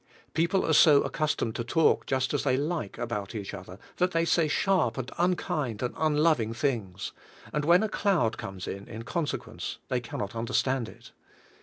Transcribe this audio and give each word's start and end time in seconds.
People 0.33 0.65
are 0.65 0.73
so 0.73 1.03
accustomed 1.03 1.55
to 1.57 1.63
talk 1.63 2.07
just 2.07 2.33
as 2.33 2.43
they 2.43 2.57
like 2.57 2.97
about 2.97 3.35
each 3.35 3.53
other 3.53 3.77
that 3.97 4.09
they 4.13 4.25
say 4.25 4.47
sharp 4.47 4.97
and 4.97 5.11
unkind 5.19 5.83
and 5.83 5.93
unloving 5.95 6.53
things, 6.55 7.11
and 7.53 7.63
when 7.65 7.83
a 7.83 7.87
cloud 7.87 8.35
comes 8.35 8.67
in 8.67 9.03
consequence 9.03 9.77
they 9.89 9.99
cannot 9.99 10.35
understand 10.35 10.89
it. 10.89 11.11